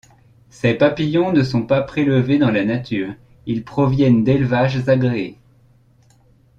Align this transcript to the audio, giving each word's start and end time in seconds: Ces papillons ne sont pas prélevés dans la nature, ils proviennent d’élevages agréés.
Ces 0.49 0.73
papillons 0.73 1.31
ne 1.31 1.43
sont 1.43 1.67
pas 1.67 1.83
prélevés 1.83 2.39
dans 2.39 2.49
la 2.49 2.65
nature, 2.65 3.13
ils 3.45 3.63
proviennent 3.63 4.23
d’élevages 4.23 4.89
agréés. 4.89 5.37